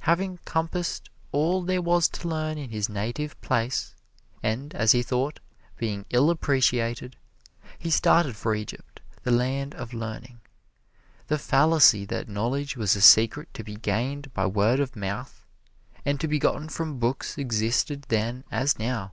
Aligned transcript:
Having 0.00 0.40
compassed 0.44 1.08
all 1.30 1.62
there 1.62 1.80
was 1.80 2.08
to 2.08 2.26
learn 2.26 2.58
in 2.58 2.70
his 2.70 2.88
native 2.88 3.40
place, 3.40 3.94
and, 4.42 4.74
as 4.74 4.90
he 4.90 5.04
thought, 5.04 5.38
being 5.76 6.04
ill 6.10 6.30
appreciated, 6.30 7.14
he 7.78 7.88
started 7.88 8.34
for 8.34 8.56
Egypt, 8.56 9.00
the 9.22 9.30
land 9.30 9.76
of 9.76 9.94
learning. 9.94 10.40
The 11.28 11.38
fallacy 11.38 12.04
that 12.06 12.28
knowledge 12.28 12.76
was 12.76 12.96
a 12.96 13.00
secret 13.00 13.54
to 13.54 13.62
be 13.62 13.76
gained 13.76 14.34
by 14.34 14.46
word 14.46 14.80
of 14.80 14.96
mouth 14.96 15.46
and 16.04 16.18
to 16.18 16.26
be 16.26 16.40
gotten 16.40 16.68
from 16.68 16.98
books 16.98 17.38
existed 17.38 18.06
then 18.08 18.42
as 18.50 18.80
now. 18.80 19.12